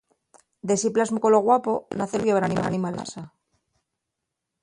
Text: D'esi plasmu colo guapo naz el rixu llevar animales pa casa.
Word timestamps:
D'esi 0.69 0.89
plasmu 0.95 1.19
colo 1.25 1.41
guapo 1.49 1.73
naz 1.99 2.15
el 2.17 2.23
rixu 2.23 2.29
llevar 2.31 2.47
animales 2.67 2.85
pa 2.87 2.95
casa. 2.97 3.27